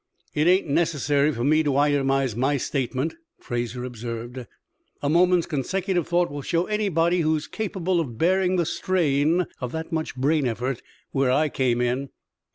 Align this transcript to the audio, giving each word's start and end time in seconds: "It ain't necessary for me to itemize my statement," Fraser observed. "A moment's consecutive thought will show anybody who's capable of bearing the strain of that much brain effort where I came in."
"It 0.33 0.47
ain't 0.47 0.65
necessary 0.65 1.31
for 1.31 1.43
me 1.43 1.61
to 1.61 1.77
itemize 1.77 2.35
my 2.35 2.57
statement," 2.57 3.13
Fraser 3.37 3.83
observed. 3.83 4.47
"A 5.03 5.09
moment's 5.11 5.45
consecutive 5.45 6.07
thought 6.07 6.31
will 6.31 6.41
show 6.41 6.65
anybody 6.65 7.19
who's 7.19 7.45
capable 7.45 7.99
of 7.99 8.17
bearing 8.17 8.55
the 8.55 8.65
strain 8.65 9.45
of 9.59 9.71
that 9.73 9.91
much 9.91 10.15
brain 10.15 10.47
effort 10.47 10.81
where 11.11 11.29
I 11.31 11.49
came 11.49 11.81
in." 11.81 12.09